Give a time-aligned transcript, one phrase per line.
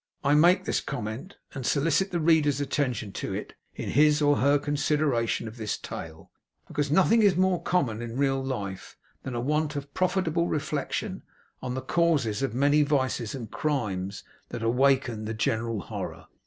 [0.23, 4.57] I make this comment, and solicit the reader's attention to it in his or her
[4.57, 6.31] consideration of this tale,
[6.67, 11.21] because nothing is more common in real life than a want of profitable reflection
[11.61, 16.25] on the causes of many vices and crimes that awaken the general horror.